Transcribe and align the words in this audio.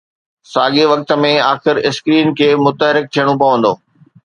ساڳئي 0.51 0.85
وقت 0.91 1.09
۾، 1.25 1.33
آخر 1.53 1.75
اسڪرين 1.89 2.27
کي 2.37 2.47
متحرڪ 2.65 3.05
ٿيڻو 3.13 3.33
پوندو. 3.41 3.73